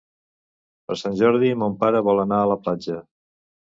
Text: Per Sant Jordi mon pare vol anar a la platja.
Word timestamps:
Per 0.87 0.95
Sant 1.01 1.19
Jordi 1.21 1.51
mon 1.65 1.77
pare 1.85 2.03
vol 2.11 2.23
anar 2.25 2.41
a 2.47 2.51
la 2.53 2.59
platja. 2.67 2.99